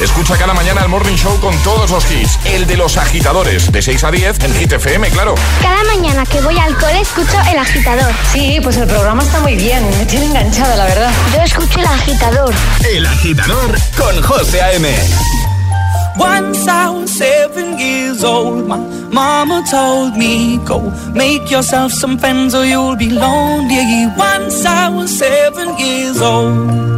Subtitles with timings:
[0.00, 2.38] Escucha cada mañana el Morning Show con todos los hits.
[2.44, 5.34] El de los agitadores, de 6 a 10 en Hit FM, claro.
[5.60, 8.12] Cada mañana que voy al cole escucho El Agitador.
[8.32, 9.84] Sí, pues el programa está muy bien.
[9.98, 11.10] Me tiene enganchada, la verdad.
[11.34, 12.54] Yo escucho El Agitador.
[12.88, 14.88] El Agitador con José A.M.
[16.16, 18.76] Once I was seven years old, my
[19.12, 24.06] mama told me, Go make yourself some friends or you'll be lonely.
[24.16, 26.97] Once I was seven years old.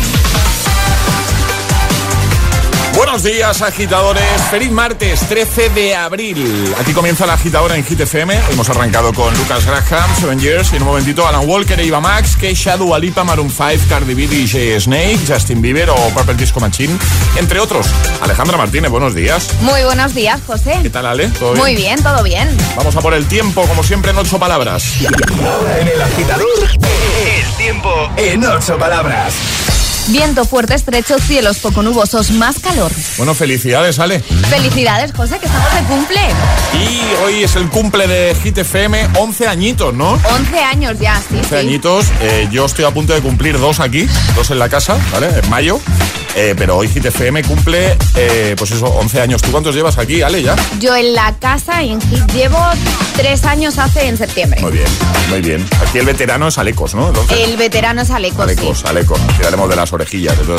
[3.11, 4.41] Buenos días, agitadores.
[4.49, 6.73] Feliz martes, 13 de abril.
[6.79, 8.39] Aquí comienza la agitadora en Hit FM.
[8.51, 12.37] Hemos arrancado con Lucas Graham, Seven Years, y en un momentito Alan Walker, Eva Max,
[12.37, 16.97] Keisha, Dua Lipa, Maroon 5, Cardi B, DJ Snake, Justin Bieber o Purple Disco Machine,
[17.35, 17.85] entre otros.
[18.21, 19.55] Alejandra Martínez, buenos días.
[19.59, 20.79] Muy buenos días, José.
[20.81, 21.27] ¿Qué tal, Ale?
[21.37, 22.55] ¿Todo Muy bien, todo bien.
[22.77, 24.85] Vamos a por el tiempo, como siempre, en ocho palabras.
[25.45, 26.47] Ahora en el agitador,
[27.25, 29.33] el tiempo en ocho palabras.
[30.07, 32.91] Viento fuerte, estrecho, cielos poco nubosos, más calor.
[33.17, 34.19] Bueno, felicidades, Ale.
[34.19, 36.19] Felicidades, José, que estamos de cumple.
[36.73, 40.13] Y hoy es el cumple de Hit FM, 11 añitos, ¿no?
[40.13, 41.55] 11 años ya, sí, 11 sí.
[41.55, 42.07] añitos.
[42.21, 45.27] Eh, yo estoy a punto de cumplir dos aquí, dos en la casa, ¿vale?
[45.27, 45.79] En mayo.
[46.35, 49.41] Eh, pero hoy Hit FM cumple, eh, pues eso, 11 años.
[49.41, 50.55] ¿Tú cuántos llevas aquí, Ale, ya?
[50.79, 52.57] Yo en la casa y en Hit llevo
[53.17, 54.61] tres años hace en septiembre.
[54.61, 54.87] Muy bien,
[55.29, 55.67] muy bien.
[55.81, 57.11] Aquí el veterano es Alecos, ¿no?
[57.29, 58.83] el veterano es Alecos, Alecos, sí.
[58.87, 59.19] Alecos.
[59.37, 60.35] Tiraremos de las orejillas.
[60.37, 60.57] Todo.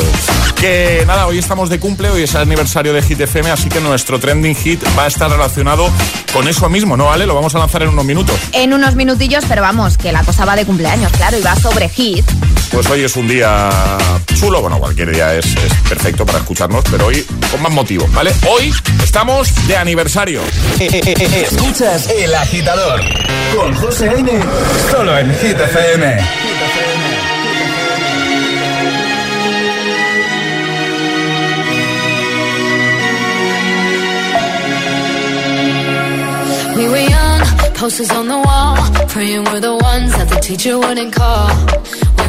[0.59, 3.81] Que nada, hoy estamos de cumple, hoy es el aniversario de Hit FM, así que
[3.81, 5.89] nuestro trending hit va a estar relacionado
[6.31, 7.25] con eso mismo, ¿no, Ale?
[7.25, 8.35] Lo vamos a lanzar en unos minutos.
[8.53, 11.89] En unos minutillos, pero vamos, que la cosa va de cumpleaños, claro, y va sobre
[11.89, 12.25] Hit.
[12.73, 13.69] Pues hoy es un día
[14.39, 18.33] chulo, bueno, cualquier día es, es perfecto para escucharnos, pero hoy con más motivo, ¿vale?
[18.49, 18.73] Hoy
[19.03, 20.41] estamos de aniversario.
[20.79, 22.99] Escuchas El Agitador
[23.55, 24.31] con José A.M.
[24.89, 26.17] Solo en Hit FM.
[36.75, 37.41] We were young,
[37.75, 38.75] posters on the wall,
[39.07, 41.49] praying we're the ones that the teacher wouldn't call.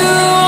[0.00, 0.39] you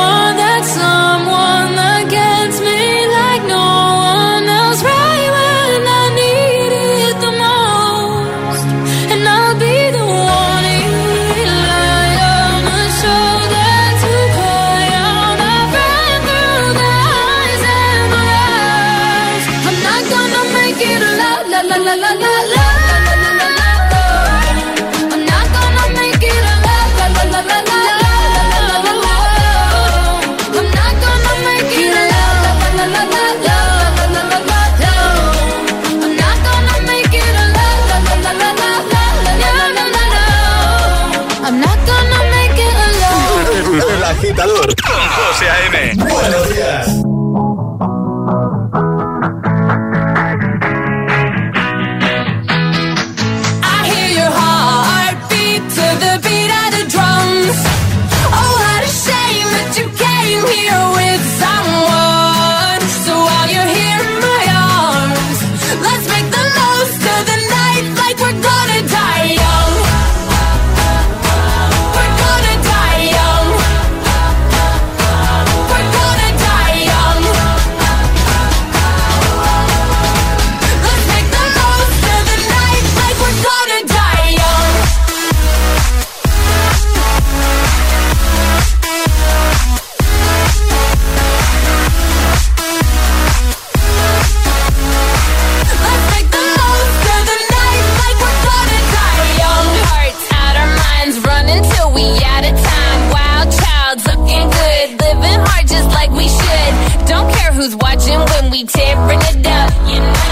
[107.42, 109.70] care who's watching when we tearing it up.
[109.90, 110.22] You know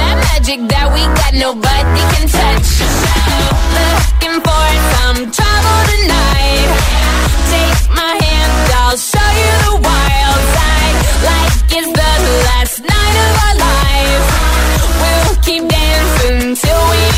[0.00, 2.70] that magic that we got, nobody can touch.
[3.76, 6.68] Looking for some trouble tonight.
[7.52, 10.96] Take my hand, I'll show you the wild side.
[11.28, 12.12] Like it's the
[12.48, 14.26] last night of our lives.
[15.00, 17.16] We'll keep dancing till we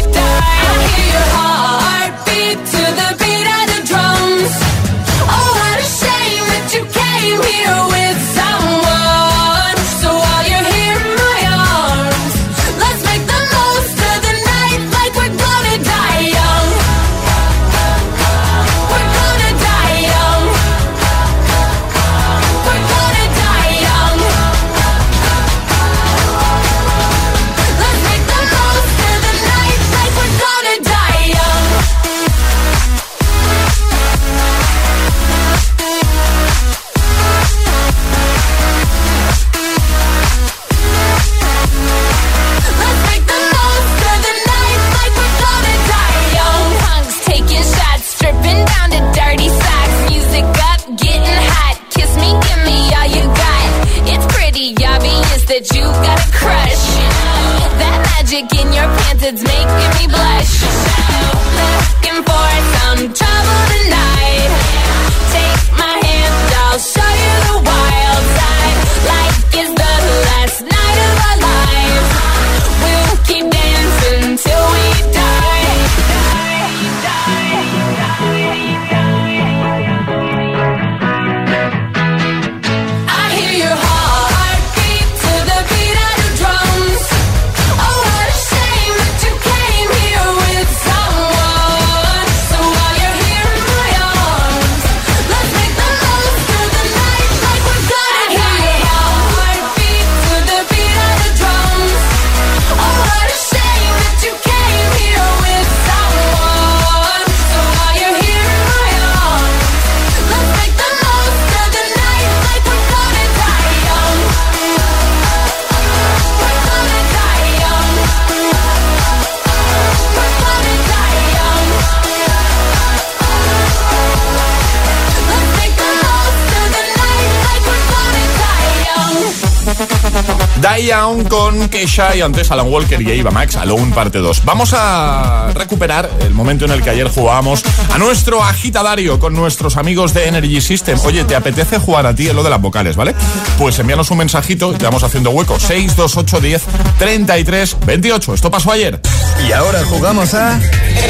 [130.98, 134.44] Con Keisha y antes Alan Walker y Eva Max, Alone parte 2.
[134.44, 137.62] Vamos a recuperar el momento en el que ayer jugábamos
[137.92, 140.98] a nuestro agitadario con nuestros amigos de Energy System.
[141.04, 143.14] Oye, ¿te apetece jugar a ti en lo de las vocales, vale?
[143.58, 145.60] Pues envíanos un mensajito y te vamos haciendo hueco.
[145.60, 146.62] 628 10
[146.98, 148.34] 33 28.
[148.34, 149.00] Esto pasó ayer.
[149.48, 150.60] Y ahora jugamos a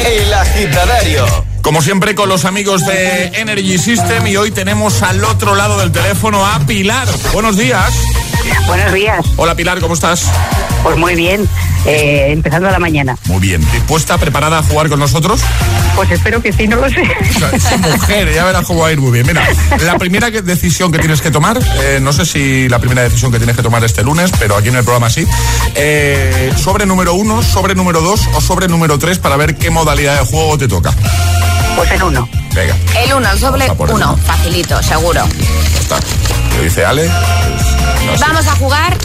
[0.05, 1.48] El agitadario.
[1.61, 5.91] Como siempre con los amigos de Energy System y hoy tenemos al otro lado del
[5.91, 7.07] teléfono a Pilar.
[7.33, 7.93] Buenos días.
[8.65, 9.25] Buenos días.
[9.35, 10.25] Hola Pilar, ¿cómo estás?
[10.83, 11.47] Pues muy bien,
[11.85, 13.17] eh, empezando la mañana.
[13.25, 13.61] Muy bien.
[13.71, 15.41] ¿Dispuesta, preparada a jugar con nosotros?
[15.95, 17.03] Pues espero que sí, no lo sé.
[17.77, 19.25] Mujer, ya verás cómo va a ir muy bien.
[19.27, 19.47] Mira,
[19.81, 23.31] la primera que- decisión que tienes que tomar, eh, no sé si la primera decisión
[23.31, 25.25] que tienes que tomar este lunes, pero aquí en el programa sí,
[25.75, 30.19] eh, sobre número uno, sobre número dos o sobre número tres para ver qué modalidad
[30.19, 30.93] de juego te toca.
[31.75, 32.27] Pues el uno.
[32.53, 33.93] Venga, El 1, el sobre el 1.
[33.93, 34.17] uno.
[34.25, 35.21] Facilito, seguro.
[35.73, 35.99] ya está.
[36.57, 37.03] Lo dice Ale.
[37.03, 38.25] pues, no sé.
[38.25, 38.97] Vamos a jugar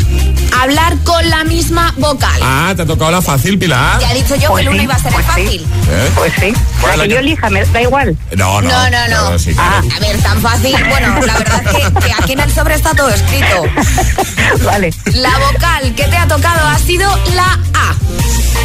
[0.63, 2.41] hablar con la misma vocal.
[2.43, 4.01] Ah, te ha tocado la fácil, Pilar.
[4.01, 5.31] Ya he dicho yo Pues que el 1 sí, iba a ser el pues sí.
[5.31, 5.67] fácil.
[5.91, 6.11] ¿Eh?
[6.15, 6.53] Pues sí.
[6.81, 8.17] ¿Cuál es la que yo elija, me da igual.
[8.37, 8.69] No, no.
[8.69, 9.07] No, no, no.
[9.07, 9.87] Claro, sí, claro.
[9.97, 10.77] A ver, tan fácil.
[10.89, 13.63] Bueno, la verdad es que, que aquí en el sobre está todo escrito.
[14.65, 14.93] vale.
[15.15, 17.95] La vocal que te ha tocado ha sido la A.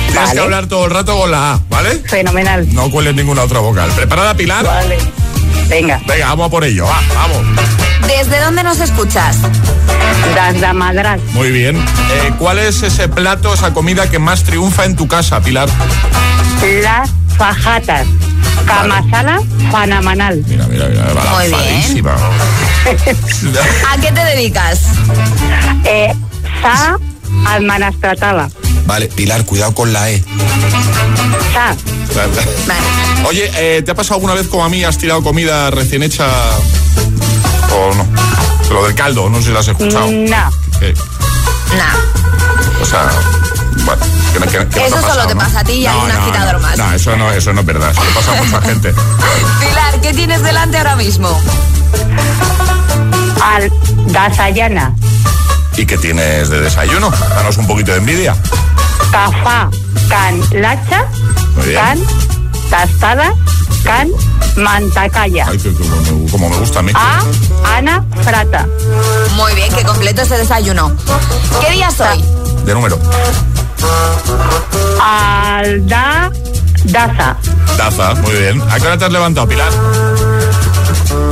[0.09, 0.33] Tienes Vale.
[0.33, 1.95] que hablar todo el rato con la A, ¿vale?
[2.07, 2.73] Fenomenal.
[2.73, 3.91] No cueles ninguna otra vocal.
[3.91, 4.65] ¿Preparada, Pilar?
[4.65, 4.97] Vale.
[5.67, 6.01] Venga.
[6.07, 6.85] Venga, vamos a por ello.
[6.85, 7.45] Va, vamos.
[8.17, 9.37] ¿Desde dónde nos escuchas?
[10.33, 11.21] Desde Madras.
[11.33, 11.77] Muy bien.
[11.77, 15.69] Eh, ¿Cuál es ese plato, esa comida que más triunfa en tu casa, Pilar?
[16.83, 18.07] Las fajatas.
[18.65, 19.39] Camasala
[19.71, 20.43] fanamanal.
[20.47, 21.03] Mira, mira, mira.
[21.35, 22.07] Muy bien.
[23.89, 24.81] ¿A qué te dedicas?
[25.85, 26.13] Eh,
[26.61, 26.97] sa
[27.47, 28.49] almanastratala.
[28.85, 30.21] vale, Pilar, cuidado con la E.
[31.53, 31.75] Sa.
[32.67, 33.27] Vale.
[33.27, 36.27] Oye, eh, ¿te ha pasado alguna vez como a mí has tirado comida recién hecha
[37.87, 38.05] o no?
[38.73, 40.07] Lo del caldo, no sé si lo has escuchado.
[40.07, 40.51] No.
[40.79, 40.93] Que-
[41.77, 42.81] Nah.
[42.81, 43.09] o sea,
[43.85, 44.01] bueno,
[44.33, 45.39] que, no- que- que no Eso te ha solo te ¿no?
[45.41, 46.59] pasa a ti y a No, algún no, agitador no.
[46.67, 46.77] más.
[46.77, 47.91] No, eso no, eso no es verdad.
[47.91, 48.93] Eso le pasa a mucha gente.
[49.59, 51.29] Pilar, ¿qué tienes delante ahora mismo?
[53.41, 53.71] Al
[54.11, 54.93] dasayana.
[55.77, 57.09] ¿Y qué tienes de desayuno?
[57.11, 58.35] Danos un poquito de envidia.
[59.11, 59.69] Cafá.
[60.09, 61.05] Can lacha.
[61.55, 61.79] Muy bien.
[61.79, 61.99] Can
[62.69, 63.33] tastada.
[63.89, 64.11] Can
[64.55, 65.47] mantacaya.
[65.49, 66.91] Ay, que- que como, me, como me gusta a mí.
[66.93, 67.23] A
[67.75, 68.67] Ana Frata.
[69.35, 70.91] Muy bien, que completo ese desayuno.
[71.59, 72.23] ¿Qué día soy?
[72.65, 72.99] De número.
[75.01, 76.31] Alda
[76.85, 77.35] Daza.
[77.77, 78.61] Taza, muy bien.
[78.69, 79.71] ¿A qué hora te has levantado, Pilar?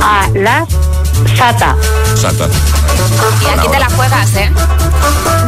[0.02, 0.68] A las
[1.36, 1.76] Sata.
[2.20, 2.48] Sata.
[3.42, 4.50] Y aquí te la juegas, ¿eh?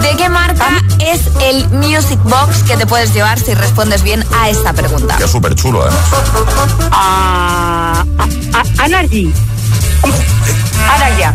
[0.03, 0.69] ¿De qué marca
[1.01, 5.17] es el Music Box que te puedes llevar si respondes bien a esta pregunta?
[5.17, 6.01] Que es súper chulo, además.
[6.93, 8.25] A, a,
[8.59, 9.33] a Anargy.
[10.95, 11.35] Araya.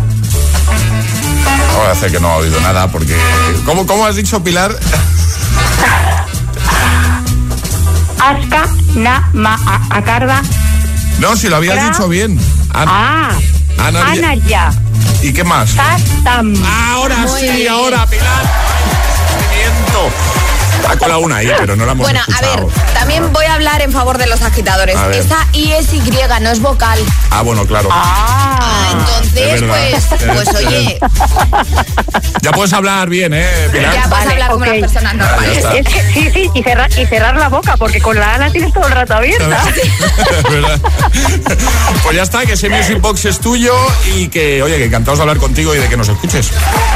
[1.78, 3.16] Voy a hacer que no ha oído nada porque...
[3.66, 4.72] ¿Cómo, cómo has dicho, Pilar?
[8.20, 10.42] Aska na ma a, acarda.
[11.20, 12.40] No, si lo habías dicho bien.
[12.74, 13.32] An- Ah.
[13.78, 14.12] Anarya.
[14.12, 14.70] Anaya.
[15.22, 15.76] ¿Y qué más?
[15.76, 16.54] Tatam.
[16.66, 17.70] Ahora Muy sí, bien.
[17.70, 18.25] ahora, Pilar.
[21.18, 24.18] Una ahí, pero no la hemos Bueno, a ver, también voy a hablar en favor
[24.18, 24.96] de los agitadores.
[25.14, 26.00] Esa I es Y,
[26.42, 27.00] no es vocal.
[27.30, 27.90] Ah, bueno, claro.
[27.92, 28.90] Ah.
[28.92, 29.78] Entonces, es verdad.
[29.92, 31.00] pues, pues oye,
[32.42, 33.94] Ya puedes hablar bien, ¿eh, Pilar?
[33.94, 34.72] ya vas a Vale, hablar como ok.
[34.72, 35.58] las personas Ah, ya normales.
[35.58, 35.76] está.
[35.78, 38.74] Es que, sí, sí, y cerrar, y cerrar la boca, porque con la Ana tienes
[38.74, 39.64] todo el rato abierta.
[40.50, 40.80] ¿Verdad?
[42.04, 43.74] pues ya está, que ese Music Box es tuyo
[44.16, 46.52] y que, oye, que encantados de hablar contigo y de que nos escuches.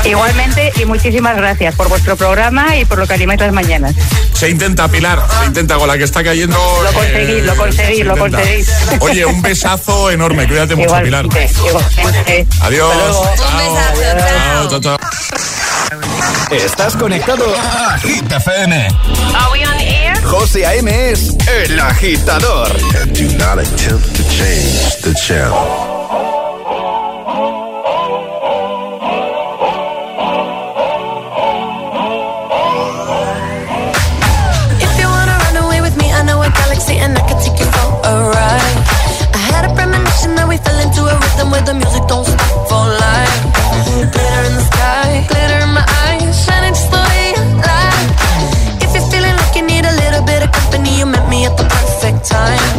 [0.06, 3.96] Igualmente, y muchísimas gracias por vuestro programa y por lo que animáis las mañanas.
[4.34, 6.56] Se intenta, Pilar, se intenta con la que está cayendo.
[6.56, 8.70] eh, Lo conseguís, lo conseguís, se lo conseguís.
[9.02, 11.26] Oye, un besazo enorme, cuídate mucho, Pilar.
[12.62, 13.16] Adiós.
[13.18, 14.70] Un besazo, chao.
[14.70, 14.98] Chao, chao.
[16.52, 18.88] Estás conectado a Hit FM.
[19.36, 20.18] Are we on air?
[20.24, 21.12] José A.M.
[21.12, 22.70] es el agitador.
[23.02, 25.99] and do not attempt to change the channel.
[41.10, 43.38] A rhythm where the music don't stop for life.
[44.14, 48.10] Glitter in the sky, glitter in my eyes, shining just the way you like.
[48.84, 51.58] If you're feeling like you need a little bit of company, you met me at
[51.58, 52.79] the perfect time.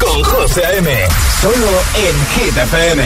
[0.00, 0.88] Con José A.M.
[1.42, 3.02] Solo en Hit FM.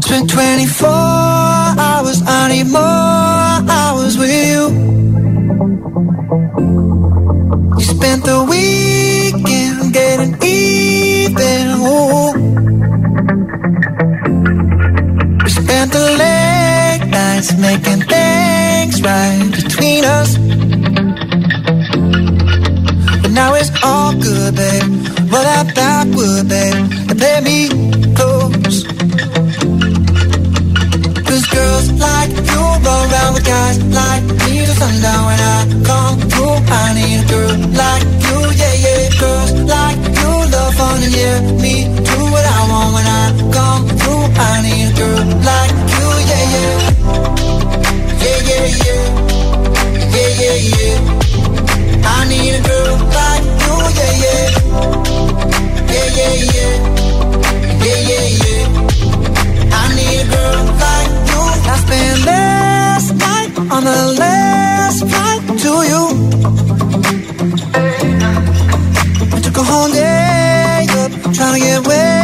[0.00, 4.70] Spent 24 hours, I more hours with you.
[7.78, 8.83] Spent weekend
[19.04, 20.38] right between us.
[23.22, 24.82] But now it's all good, babe.
[25.30, 27.68] Roll that backward, babe, and play me
[28.16, 28.84] close.
[31.28, 35.63] Cause girls like you go around with guys like me till sundown when I
[61.96, 66.04] I last night on the last flight to you.
[69.34, 72.23] I took a whole day up, trying to get way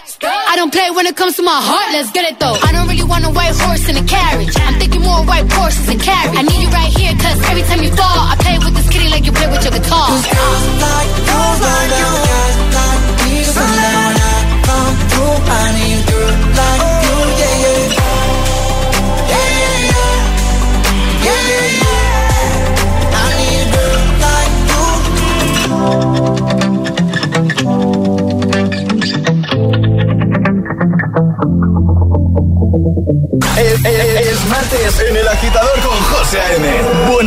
[0.71, 2.55] Play when it comes to my heart, let's get it though.
[2.63, 4.55] I don't really want a white horse in a carriage.
[4.55, 6.37] I'm thinking more white horses and carriage.
[6.37, 9.09] I need you right here, cause every time you fall, I play with this kitty
[9.09, 10.07] like you play with your guitar.
[10.07, 12.30] Cause girls like you run down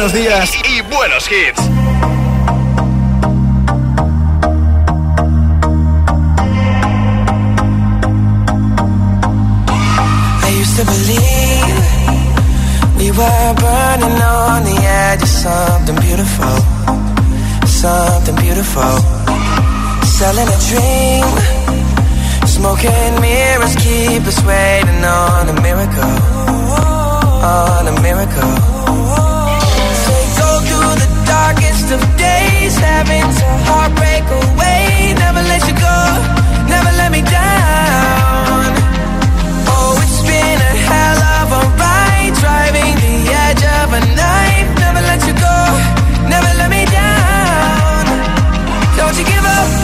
[0.05, 1.63] buenos días y, buenos hits.
[10.77, 11.79] to believe
[12.99, 16.57] we were burning on the edge of something beautiful,
[17.65, 18.83] something beautiful.
[20.19, 21.25] Selling a dream,
[22.47, 26.17] smoking mirrors keep us waiting on a miracle,
[27.45, 29.34] on a miracle.
[31.95, 35.15] of days, having to heartbreak away.
[35.25, 35.99] Never let you go,
[36.67, 38.67] never let me down.
[39.71, 44.69] Oh, it's been a hell of a ride, driving the edge of a knife.
[44.85, 45.57] Never let you go,
[46.35, 48.05] never let me down.
[48.99, 49.84] Don't you give up.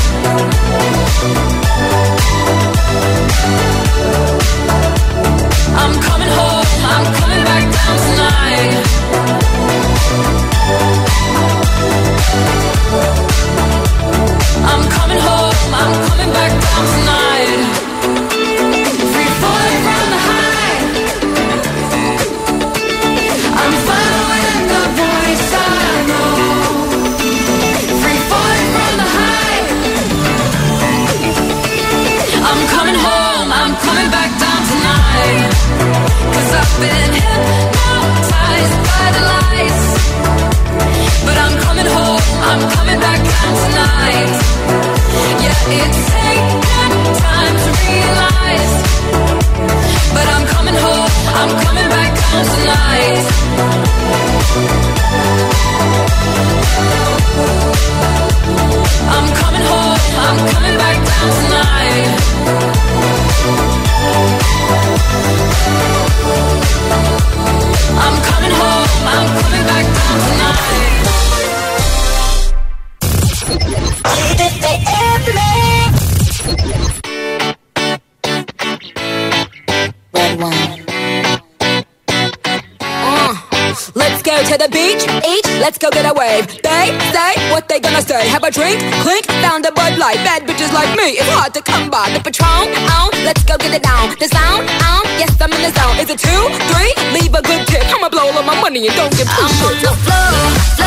[91.97, 93.09] bar, the patron on.
[93.25, 94.13] Let's go get it down.
[94.21, 95.05] The sound on.
[95.21, 95.97] Yes, I'm in the zone.
[96.03, 96.93] Is it two, three?
[97.17, 97.85] Leave a good tip.
[97.95, 99.61] I'ma blow all my money and don't get pushed.
[99.61, 100.86] I'm on the floor.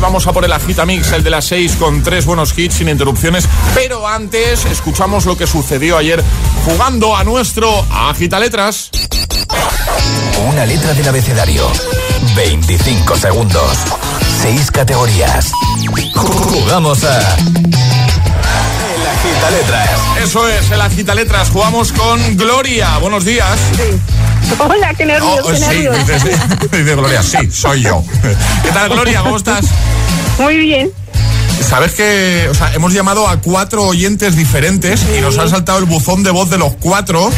[0.00, 2.88] Vamos a por el Agita Mix, el de las 6 con tres buenos hits sin
[2.88, 3.48] interrupciones.
[3.72, 6.24] Pero antes, escuchamos lo que sucedió ayer
[6.64, 8.90] jugando a nuestro Agita Letras.
[10.48, 11.70] Una letra del abecedario.
[12.34, 13.78] 25 segundos.
[14.42, 15.52] 6 categorías.
[16.16, 17.36] Jugamos a.
[19.30, 20.00] El Agita Letras.
[20.22, 21.50] Eso es, el Agita Letras.
[21.50, 22.98] Jugamos con Gloria.
[22.98, 23.58] Buenos días.
[24.58, 25.96] Hola, qué nervios, Oh, qué sí, nervios.
[25.98, 26.28] dice, sí.
[26.72, 28.02] Dice Gloria, sí, soy yo.
[28.62, 29.20] ¿Qué tal, Gloria?
[29.22, 29.66] ¿Cómo estás?
[30.38, 30.90] Muy bien.
[31.68, 35.84] Sabes que, o sea, hemos llamado a cuatro oyentes diferentes y nos han saltado el
[35.84, 37.30] buzón de voz de los cuatro.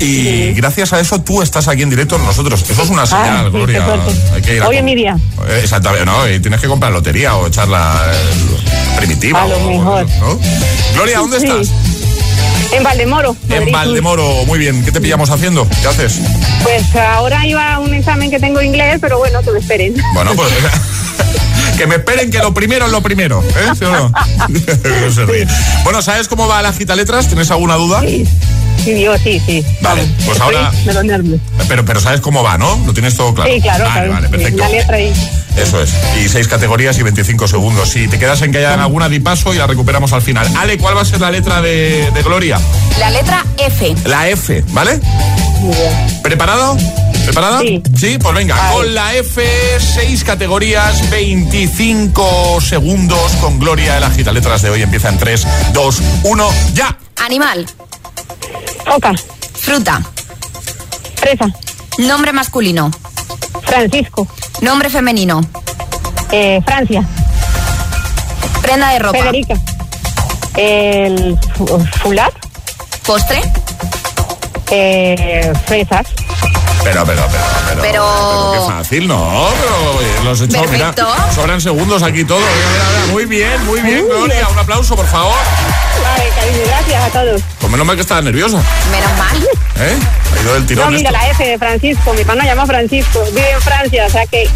[0.00, 2.64] Y gracias a eso tú estás aquí en directo con nosotros.
[2.68, 3.86] Eso es una señal, Ah, sí, Gloria.
[4.34, 5.16] Hay que ir a Hoy es com- mi día.
[5.48, 9.42] Eh, Exactamente, no, y tienes que comprar lotería o echarla eh, primitiva.
[9.42, 10.06] A lo o- mejor.
[10.20, 10.38] ¿no?
[10.94, 11.46] Gloria, ¿dónde Sí.
[11.46, 11.68] estás?
[12.72, 13.36] En Valdemoro.
[13.48, 13.72] En.
[13.72, 14.84] Valdemoro, muy bien.
[14.84, 15.66] ¿Qué te pillamos haciendo?
[15.82, 16.20] ¿Qué haces?
[16.62, 19.94] Pues ahora iba a un examen que tengo inglés, pero bueno, que me esperen.
[20.14, 20.48] Bueno, pues
[21.76, 23.72] que me esperen que lo primero es lo primero, ¿eh?
[23.78, 24.12] ¿Sí o no?
[24.48, 25.46] No se ríe.
[25.84, 27.26] Bueno, ¿sabes cómo va la gita letras?
[27.26, 28.00] ¿Tienes alguna duda?
[28.02, 28.24] Sí,
[28.80, 29.64] sí, yo sí, sí.
[29.80, 30.70] Vale, pues Estoy ahora.
[30.84, 31.40] de los nervios.
[31.68, 32.76] Pero, pero sabes cómo va, ¿no?
[32.86, 33.50] Lo tienes todo claro.
[33.52, 34.12] Sí, claro, Vale, claro.
[34.12, 34.62] vale, Sí, perfecto.
[34.62, 35.12] La letra ahí.
[35.56, 35.90] Eso es.
[36.24, 37.88] Y seis categorías y 25 segundos.
[37.90, 40.46] Si te quedas en que haya alguna, di paso y la recuperamos al final.
[40.56, 42.58] Ale, ¿cuál va a ser la letra de, de Gloria?
[42.98, 43.94] La letra F.
[44.04, 45.00] La F, ¿vale?
[45.60, 46.22] Muy bien.
[46.22, 46.76] ¿Preparado?
[47.24, 47.60] ¿Preparada?
[47.60, 47.82] Sí.
[47.98, 48.74] Sí, pues venga, Vale.
[48.74, 49.42] con la F,
[49.78, 53.98] seis categorías, 25 segundos con Gloria.
[53.98, 56.96] El agita letras de hoy empieza en 3, 2, 1, ya.
[57.24, 57.66] Animal.
[58.84, 59.12] Coca,
[59.60, 60.00] Fruta.
[61.16, 61.46] fresa,
[61.98, 62.90] Nombre masculino.
[63.64, 64.26] Francisco,
[64.62, 65.40] Nombre femenino.
[66.32, 67.02] eh, Francia,
[68.62, 69.18] Prenda de ropa.
[69.18, 69.54] Federica,
[70.56, 72.32] el fu- fulat,
[73.06, 73.42] Postre.
[74.70, 76.06] eh, fresas,
[76.84, 77.82] Pero, pero, pero, pero.
[77.82, 79.48] Pero- qué fácil, ¿no?
[79.60, 80.94] Pero los he hecho, mira,
[81.34, 82.38] sobran segundos aquí todo.
[82.38, 83.12] Mira, mira, mira.
[83.12, 84.48] Muy bien, muy bien, Gloria.
[84.48, 85.34] Un aplauso, por favor.
[86.66, 87.42] Gracias a todos.
[87.60, 89.36] Pues menos mal que estaba nerviosa, Menos mal.
[89.86, 89.96] ¿eh?
[90.36, 91.20] Ha ido del tirón No, mira, esto.
[91.22, 94.48] la F de Francisco, mi hermano llama Francisco, vive en Francia, o sea que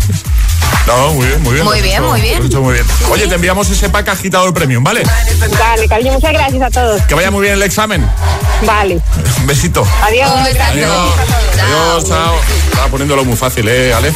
[0.86, 1.64] No, muy bien, muy bien.
[1.64, 2.46] Muy bien, hecho- muy bien.
[2.46, 2.86] hecho muy bien.
[3.10, 5.02] Oye, te enviamos ese pack agitador premium, ¿vale?
[5.58, 7.02] Vale, cariño, muchas gracias a todos.
[7.02, 8.06] Que vaya muy bien el examen.
[8.62, 9.00] Vale,
[9.40, 9.86] Un besito.
[10.02, 10.30] adiós.
[10.30, 10.38] Un.
[10.60, 11.12] Adiós.
[11.62, 12.34] Adiós, chao.
[12.70, 14.12] Estaba poniéndolo muy fácil, ¿eh, Ale?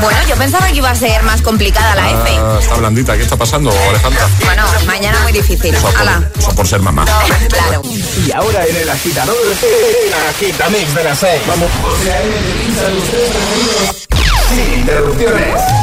[0.00, 2.38] Bueno, yo pensaba que iba a ser más complicada la F.
[2.38, 3.16] Ah, está blandita.
[3.16, 4.28] ¿Qué está pasando, Alejandra?
[4.44, 5.74] Bueno, mañana muy difícil.
[5.74, 6.28] Eso Ala.
[6.32, 7.04] por, eso por ser mamá.
[7.48, 7.82] Claro.
[8.26, 11.42] Y ahora en el agitador, el agita mix de las 6.
[11.46, 11.70] Vamos.
[14.48, 15.81] Sin interrupciones.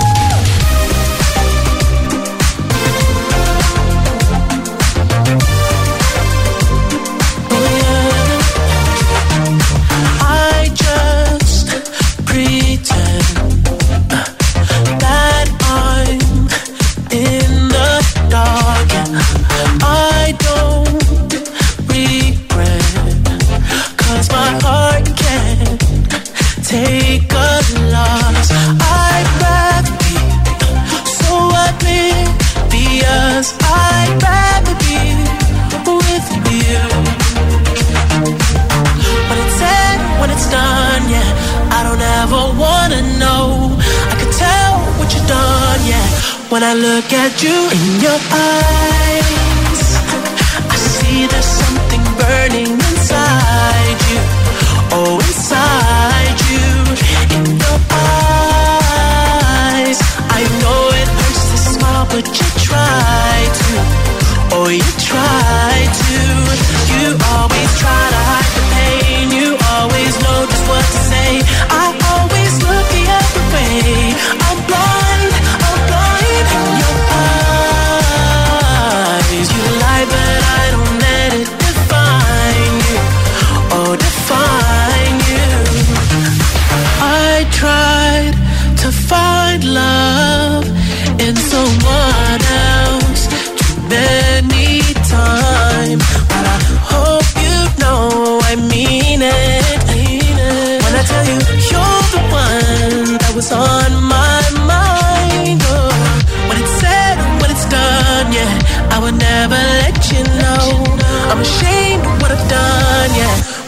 [46.49, 49.81] When I look at you in your eyes,
[50.65, 54.19] I see there's something burning inside you.
[54.97, 56.65] Oh, inside you.
[57.37, 57.79] In your
[58.73, 59.99] eyes,
[60.37, 63.69] I know it hurts to smile, but you try to.
[64.57, 66.38] Oh, you try to.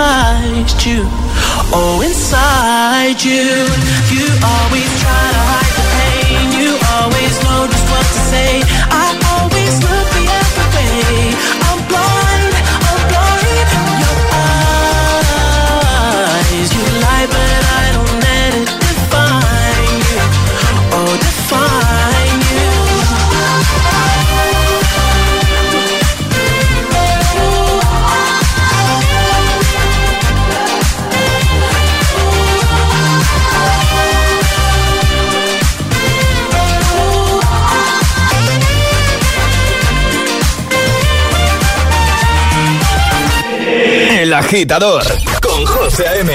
[0.00, 1.02] inside you,
[1.76, 3.68] oh inside you,
[4.08, 4.89] you always
[44.50, 45.04] agitador
[45.40, 46.32] con José A.M.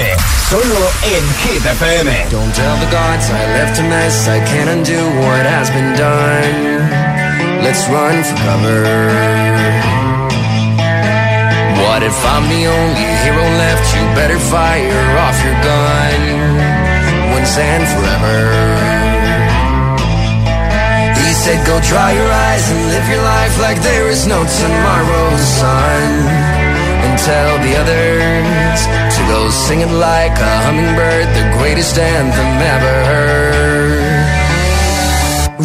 [0.48, 2.10] Solo en Hit FM.
[2.30, 4.26] Don't tell the gods I left a mess.
[4.26, 7.60] I can't undo what has been done.
[7.60, 8.80] Let's run for cover.
[11.84, 13.84] What if I'm the only hero left?
[13.92, 16.20] You better fire off your gun.
[17.36, 18.40] Once and forever.
[21.20, 25.36] He said, Go dry your eyes and live your life like there is no tomorrow,
[25.36, 26.55] son
[27.18, 28.80] tell the others.
[29.16, 34.46] To those singing like a hummingbird, the greatest anthem ever heard.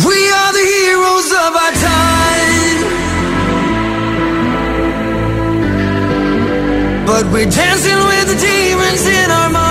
[0.07, 2.79] We are the heroes of our time.
[7.05, 9.70] But we're dancing with the demons in our minds.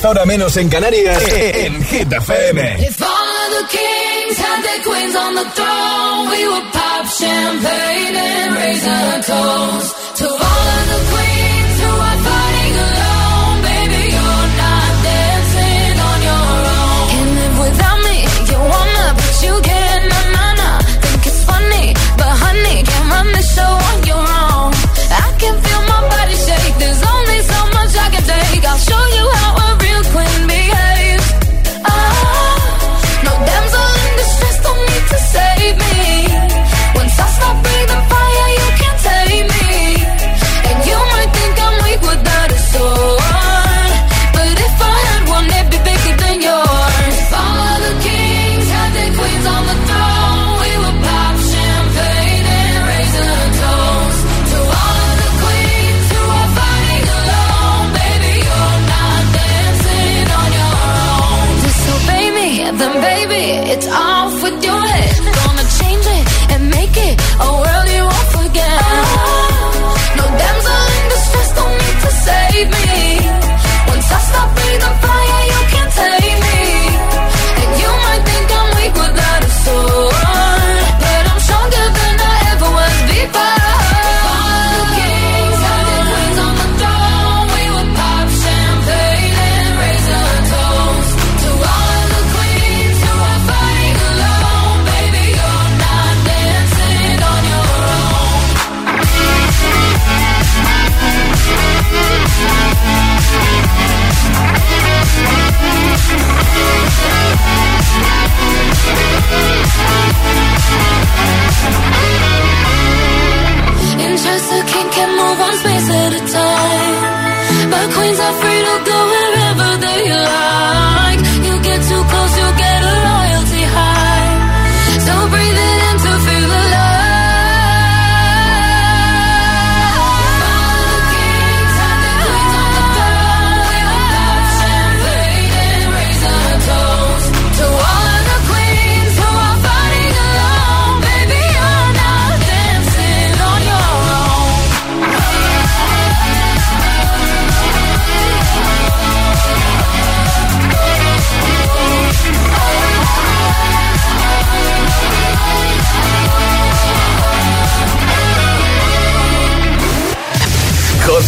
[0.00, 2.16] 10 horas menos en Canarias, eh, eh, en Hit eh.
[2.16, 2.86] FM.
[2.86, 8.16] If all of the kings had their queens on the throne, we would pop champagne
[8.16, 9.99] and raise our toast.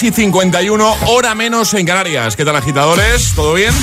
[0.00, 2.34] 6 y 51, hora menos en Canarias.
[2.34, 3.34] ¿Qué tal, agitadores?
[3.34, 3.74] ¿Todo bien?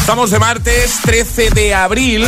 [0.00, 2.26] Estamos de martes 13 de abril.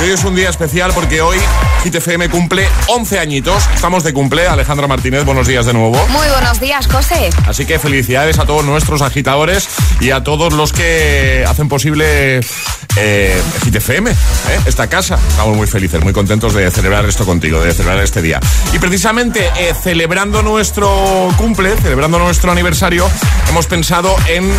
[0.00, 1.36] Y hoy es un día especial porque hoy
[1.84, 3.62] Hit FM cumple 11 añitos.
[3.74, 4.46] Estamos de cumple.
[4.46, 5.94] Alejandra Martínez, buenos días de nuevo.
[6.08, 7.28] Muy buenos días, José.
[7.46, 9.68] Así que felicidades a todos nuestros agitadores
[10.00, 12.40] y a todos los que hacen posible
[12.96, 14.14] eh, Hit FM, ¿eh?
[14.66, 15.18] esta casa.
[15.28, 18.40] Estamos muy felices, muy contentos de celebrar esto contigo, de celebrar este día.
[18.72, 23.08] Y precisamente eh, celebrando nuestro cumple, celebrando nuestro aniversario,
[23.48, 24.50] hemos pensado en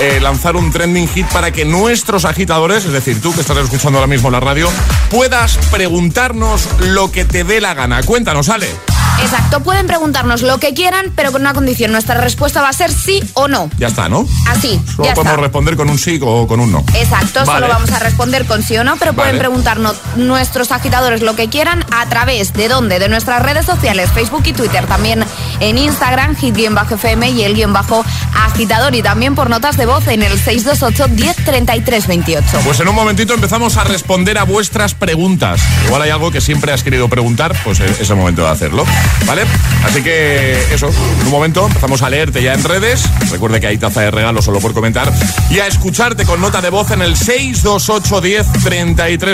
[0.00, 3.98] eh, lanzar un trending hit para que nuestros agitadores, es decir, tú que estás escuchando
[3.98, 4.68] ahora mismo la radio,
[5.10, 8.02] puedas preguntarnos lo que te dé la gana.
[8.02, 8.95] Cuéntanos, Ale.
[9.22, 11.90] Exacto, pueden preguntarnos lo que quieran, pero con una condición.
[11.92, 13.70] Nuestra respuesta va a ser sí o no.
[13.78, 14.26] Ya está, ¿no?
[14.48, 15.36] Así, Solo ya podemos está.
[15.42, 16.84] responder con un sí o con un no.
[16.94, 17.60] Exacto, Vale.
[17.60, 21.48] solo vamos a responder con sí o no, pero pueden preguntarnos nuestros agitadores lo que
[21.48, 25.24] quieran a través de dónde, de nuestras redes sociales, Facebook y Twitter, también
[25.60, 28.04] en Instagram, hit-fm y el guion bajo
[28.44, 32.60] agitador y también por notas de voz en el 628 10 33 28.
[32.64, 35.60] Pues en un momentito empezamos a responder a vuestras preguntas.
[35.86, 38.84] Igual hay algo que siempre has querido preguntar, pues es el momento de hacerlo.
[39.26, 39.42] ¿Vale?
[39.84, 43.04] Así que eso, en un momento empezamos a leerte ya en redes.
[43.30, 45.12] Recuerde que hay taza de regalo solo por comentar.
[45.50, 48.46] Y a escucharte con nota de voz en el 628 10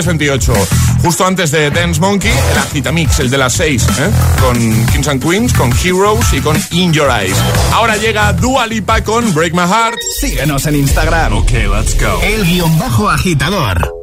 [0.05, 0.53] 28.
[1.01, 4.09] Justo antes de Dance Monkey, el agitamix, el de las 6, ¿eh?
[4.39, 4.57] con
[4.87, 7.37] Kings and Queens, con Heroes y con In Your Eyes.
[7.73, 9.97] Ahora llega Dua Lipa con Break My Heart.
[10.19, 11.33] Síguenos en Instagram.
[11.33, 12.21] Ok, let's go.
[12.21, 14.02] El guion bajo agitador.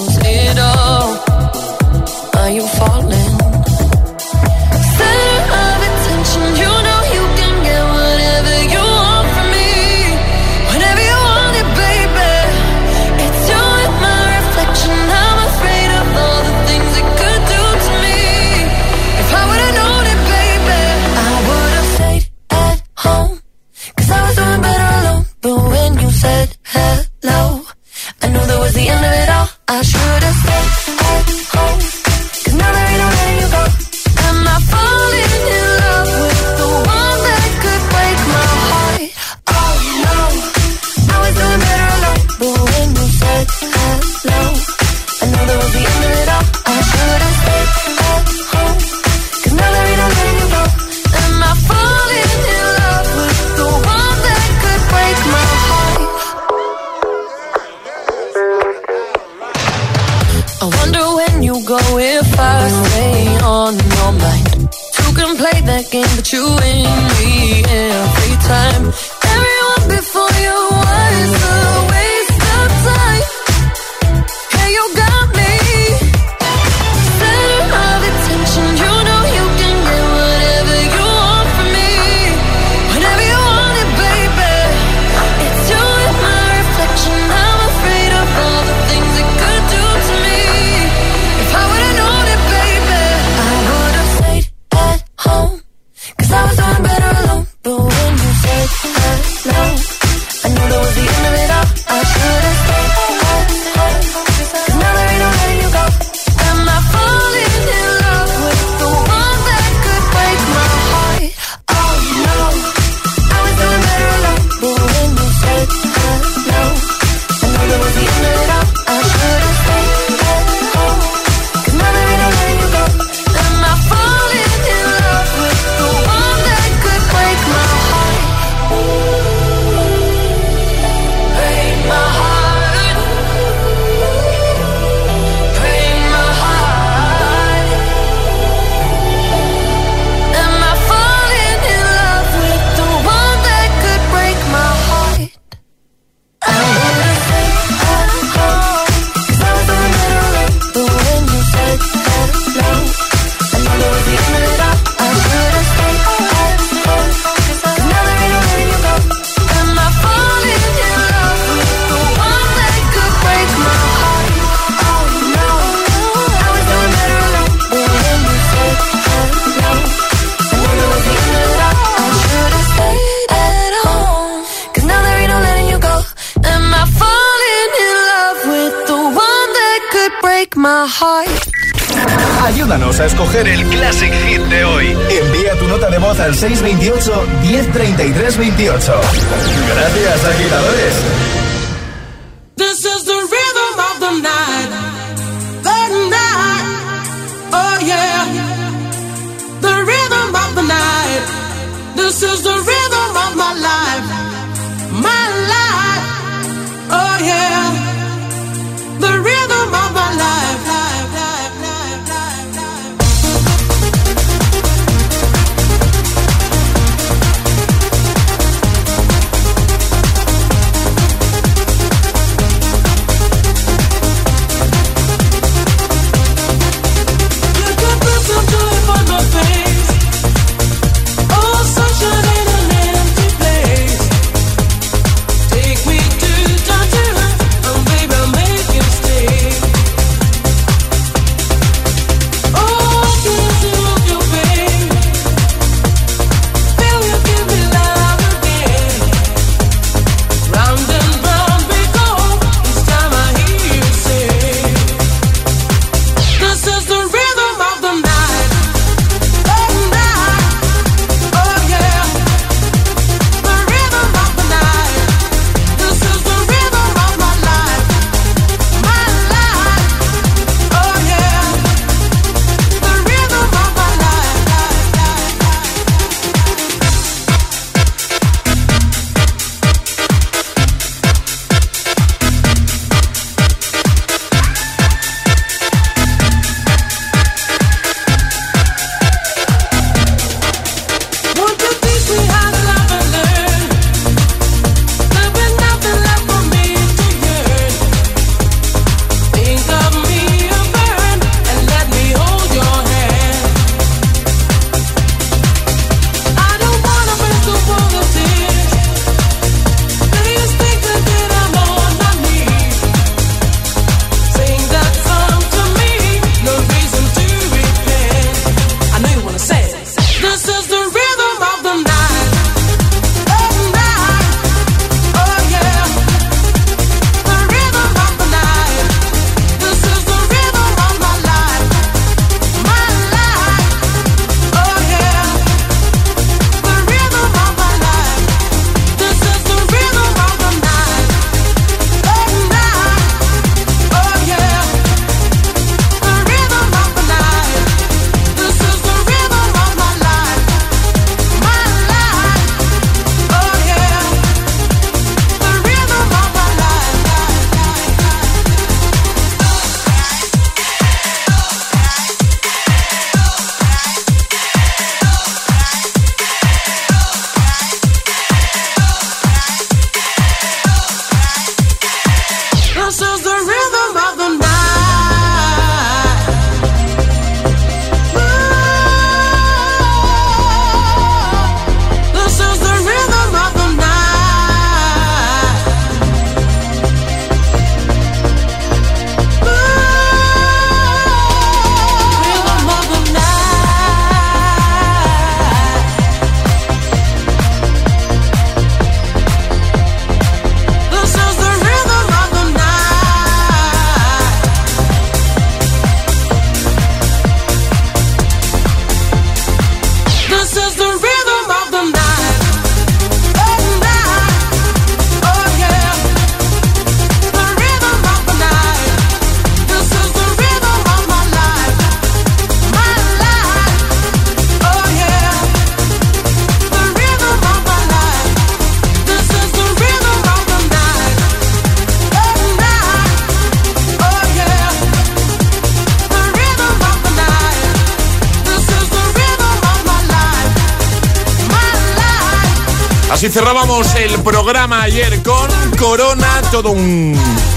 [443.21, 445.47] Así cerrábamos el programa ayer con
[445.77, 447.15] Corona, todo un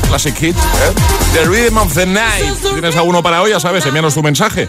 [0.08, 0.54] classic hit.
[0.54, 0.92] ¿eh?
[1.32, 2.54] The Rhythm of the Night.
[2.60, 4.68] Si tienes alguno para hoy, ya sabes, envíanos tu mensaje